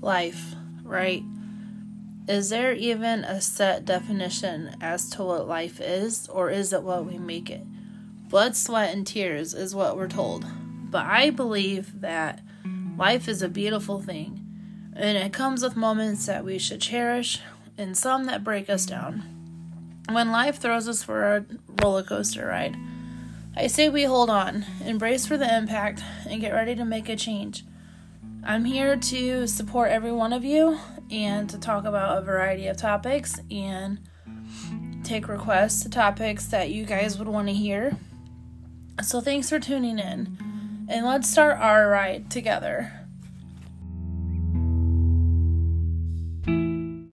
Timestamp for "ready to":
26.52-26.84